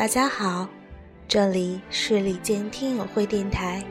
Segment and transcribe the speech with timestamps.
[0.00, 0.66] 大家好，
[1.28, 3.84] 这里是李健听友会电台。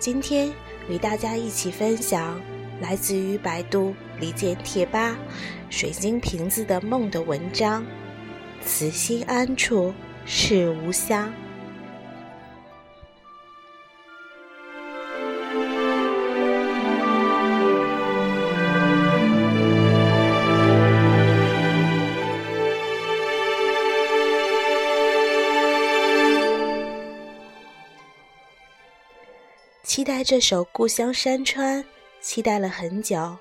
[0.00, 0.52] 今天
[0.88, 2.40] 与大家一起分享
[2.80, 5.16] 来自于百度李健贴吧
[5.70, 7.86] “水晶瓶子的梦”的文章。
[8.64, 9.94] 此心安处
[10.26, 11.32] 是吾乡。
[29.98, 31.82] 期待这首《故乡山川》，
[32.20, 33.36] 期待了很久。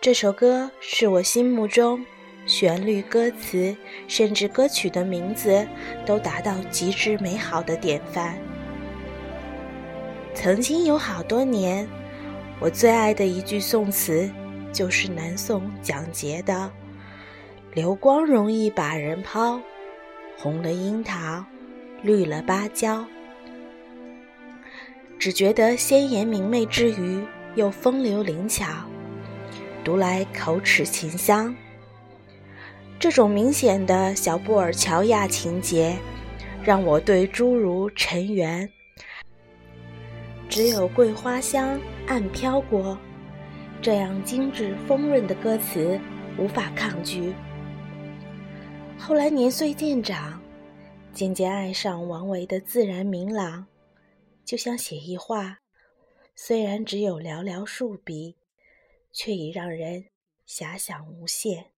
[0.00, 2.04] 这首歌是我心目中
[2.44, 3.76] 旋律、歌词，
[4.08, 5.64] 甚至歌曲的名字
[6.04, 8.36] 都达到极致美好的典范。
[10.34, 11.86] 曾经有好多年，
[12.58, 14.28] 我最爱的一句宋词
[14.72, 16.68] 就是南宋蒋捷的
[17.74, 19.60] “流光容易把人抛，
[20.36, 21.44] 红了樱桃，
[22.02, 23.04] 绿了芭蕉”。
[25.22, 28.66] 只觉得鲜艳明媚之余，又风流灵巧，
[29.84, 31.54] 读来口齿清香。
[32.98, 35.96] 这种明显的小布尔乔亚情节，
[36.64, 38.68] 让我对诸如“尘缘
[40.50, 42.98] ”“只有桂花香暗飘过”
[43.80, 46.00] 这样精致丰润的歌词
[46.36, 47.32] 无法抗拒。
[48.98, 50.42] 后来年岁渐长，
[51.12, 53.64] 渐渐爱上王维的自然明朗。
[54.52, 55.62] 就像写意画，
[56.34, 58.36] 虽然只有寥寥数笔，
[59.10, 60.10] 却已让人
[60.46, 61.72] 遐想无限。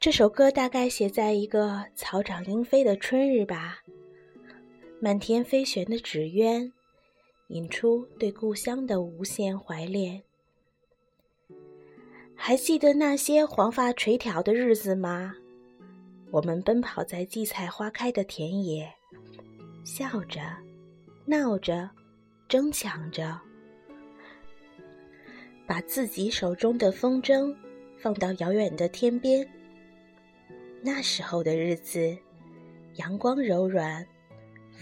[0.00, 3.84] 这首歌大概写在一个草长莺飞的春日吧，
[4.98, 6.72] 漫天飞旋的纸鸢，
[7.48, 10.24] 引出对故乡的无限怀恋。
[12.46, 15.34] 还记得那些黄发垂髫的日子吗？
[16.30, 18.86] 我们奔跑在荠菜花开的田野，
[19.82, 20.42] 笑着、
[21.24, 21.88] 闹着、
[22.46, 23.40] 争抢着，
[25.66, 27.56] 把自己手中的风筝
[27.96, 29.48] 放到遥远的天边。
[30.82, 32.14] 那时候的日子，
[32.96, 34.06] 阳光柔软，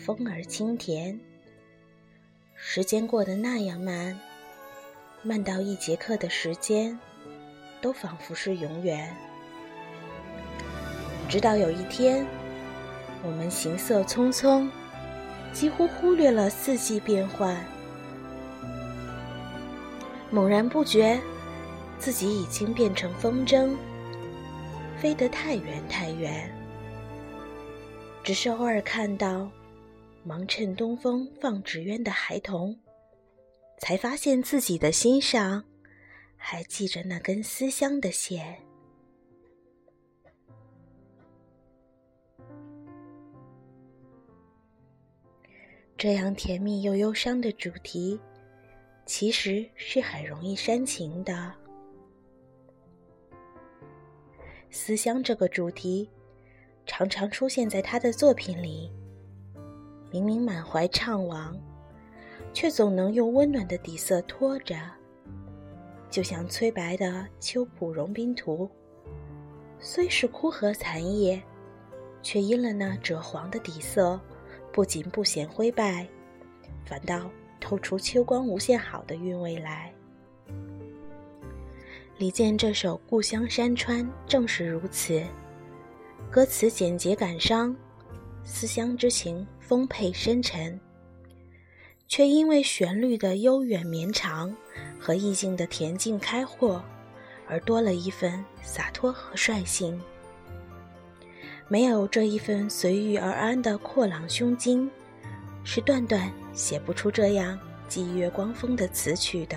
[0.05, 1.17] 风儿清甜。
[2.57, 4.19] 时间过得那样慢，
[5.23, 6.99] 慢到一节课的时间。
[7.83, 9.15] 都仿佛是永远。
[11.29, 12.25] 直到有一天，
[13.23, 14.71] 我们行色匆匆，
[15.53, 17.57] 几乎忽略了四季变换，
[20.31, 21.21] 猛然不觉
[21.99, 23.75] 自己已经变成风筝，
[24.99, 26.51] 飞得太远太远。
[28.23, 29.51] 只是偶尔看到
[30.23, 32.79] 忙趁东风放纸鸢的孩童，
[33.81, 35.65] 才发现自己的心上。
[36.45, 38.61] 还系着那根思乡的线，
[45.97, 48.21] 这样甜蜜又忧伤的主题，
[49.07, 51.55] 其实是很容易煽情的。
[54.69, 56.11] 思乡这个主题，
[56.85, 58.91] 常常出现在他的作品里。
[60.11, 61.57] 明明满怀怅惘，
[62.53, 64.77] 却总能用温暖的底色托着。
[66.13, 67.07] 就像崔白的
[67.41, 68.69] 《秋浦融冰图》，
[69.81, 71.43] 虽是枯荷残叶，
[72.23, 74.21] 却因了那赭黄的底色，
[74.71, 76.07] 不仅不显灰败，
[76.85, 79.91] 反倒透出秋光无限好的韵味来。
[82.19, 85.23] 李健这首《故乡山川》正是如此，
[86.31, 87.75] 歌词简洁感伤，
[88.45, 90.79] 思乡之情丰沛深沉。
[92.13, 94.55] 却因为旋律的悠远绵长
[95.01, 96.85] 和意境的恬静开阔，
[97.49, 99.99] 而多了一份洒脱和率性。
[101.69, 104.91] 没有这一份随遇而安的阔朗胸襟，
[105.65, 107.59] 是段段写不出这样
[107.89, 109.57] 霁月光风的词曲的。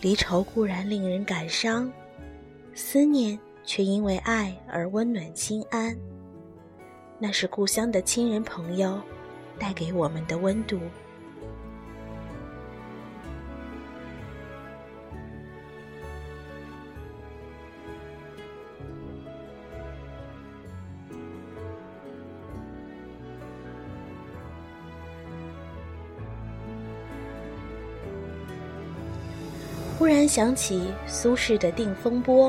[0.00, 1.92] 离愁固然令人感伤，
[2.74, 5.94] 思念却因为爱而温暖心安。
[7.18, 8.98] 那是故乡的亲人朋友。
[9.60, 10.80] 带给我们的温度。
[29.98, 32.48] 忽然想起苏轼的《定风波》，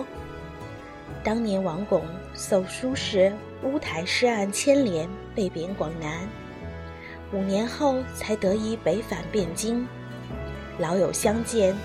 [1.22, 2.02] 当年王巩
[2.34, 6.26] 受苏轼乌台诗案牵连，被贬广南。
[7.34, 9.88] 五年后才得以北返汴京，
[10.78, 11.76] 老友相见，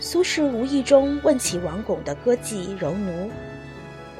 [0.00, 3.30] 苏轼无意中问起王巩的歌妓柔奴：“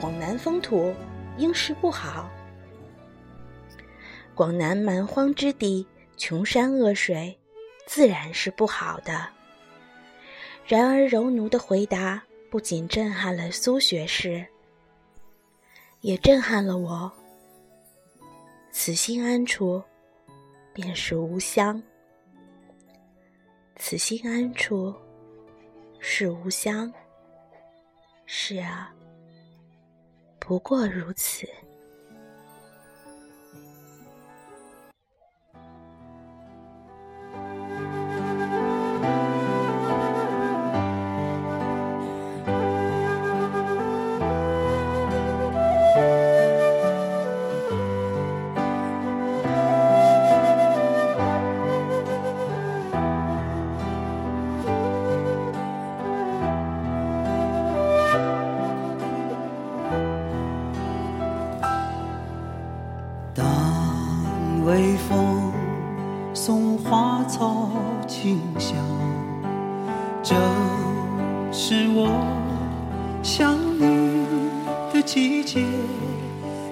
[0.01, 0.95] 广南风土
[1.37, 2.31] 应是不好。
[4.35, 5.87] 广南蛮荒之地，
[6.17, 7.39] 穷山恶水，
[7.87, 9.29] 自然是不好的。”
[10.67, 14.45] 然而柔奴的回答不仅震撼了苏学士，
[16.01, 17.13] 也震撼了我。
[18.73, 19.83] 此心安处，
[20.77, 21.83] 便是吾乡。
[23.77, 24.95] 此心安处，
[26.01, 26.93] 是吾乡。
[28.27, 28.95] 是啊，
[30.39, 31.49] 不过如此。
[68.59, 68.77] 清香，
[70.23, 70.39] 正
[71.53, 72.09] 是我
[73.23, 74.27] 想你
[74.93, 75.65] 的季节。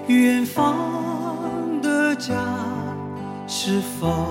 [0.07, 0.75] 远方
[1.81, 2.35] 的家
[3.47, 4.27] 是否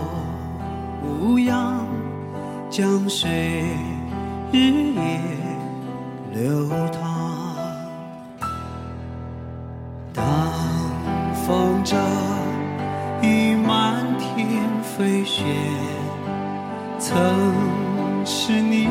[1.03, 1.87] 无恙？
[2.71, 3.65] 江水
[4.53, 5.21] 日夜
[6.33, 7.04] 流淌，
[17.15, 18.89] 曾是你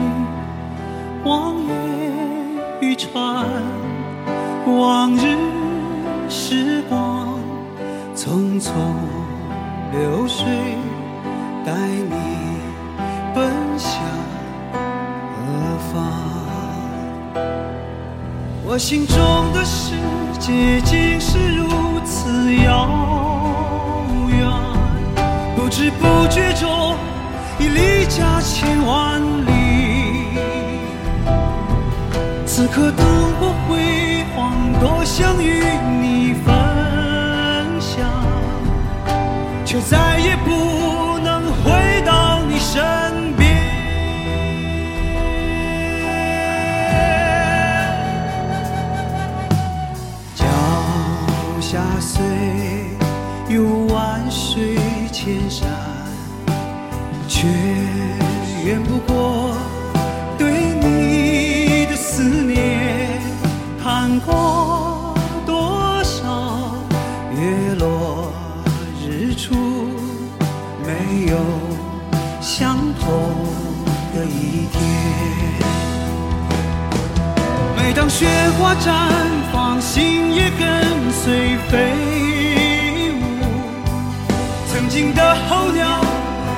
[1.26, 1.74] 望眼
[2.80, 3.46] 欲穿。
[4.66, 5.36] 往日
[6.30, 7.38] 时光
[8.16, 8.72] 匆匆
[9.92, 10.46] 流水，
[11.66, 12.16] 带你
[13.36, 14.02] 奔向
[15.34, 15.38] 何
[15.92, 16.02] 方？
[18.66, 19.18] 我心中
[19.52, 19.96] 的世
[20.40, 21.68] 界竟是如
[22.06, 22.88] 此遥
[24.30, 24.50] 远。
[25.58, 26.96] 不知不觉中，
[27.64, 30.28] 已离家千万里。
[32.46, 33.06] 此刻灯
[33.40, 35.64] 火辉煌，多想与
[36.02, 36.54] 你分
[37.80, 38.06] 享，
[39.66, 43.58] 却再也不能回到你身边。
[50.36, 50.46] 脚
[51.62, 52.22] 下虽
[53.48, 53.64] 有
[53.94, 54.78] 万水。
[55.14, 55.70] 千山，
[57.44, 57.50] 却
[58.70, 59.54] 远不过
[60.38, 60.50] 对
[60.80, 63.20] 你的思念。
[63.84, 65.14] 看过
[65.46, 66.74] 多少
[67.36, 68.32] 月落
[69.06, 69.54] 日出，
[70.86, 71.38] 没有
[72.40, 73.12] 相同
[74.16, 74.82] 的一天。
[77.76, 78.26] 每当雪
[78.58, 79.10] 花绽
[79.52, 81.92] 放，心也跟随飞
[83.12, 83.22] 舞。
[84.72, 86.00] 曾经的候鸟，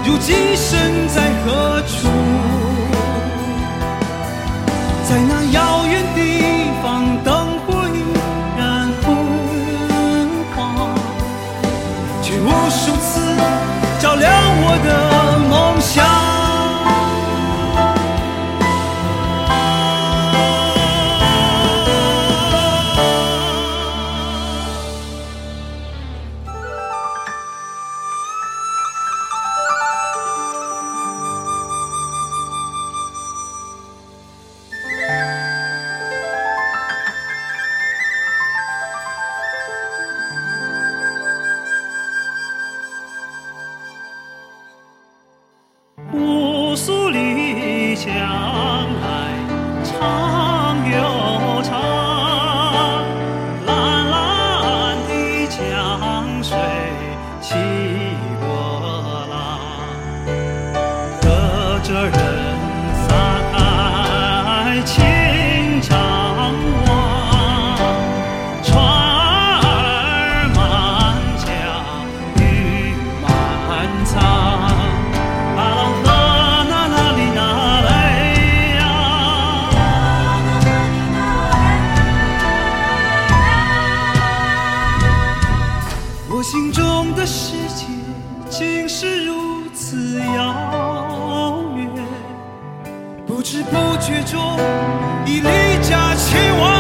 [0.06, 2.08] 如今身在何处？
[5.08, 5.45] 在那
[48.06, 48.75] 家
[88.58, 91.90] 竟是如此遥远，
[93.28, 94.58] 不知不觉中
[95.26, 95.50] 已离
[95.82, 96.75] 家千万。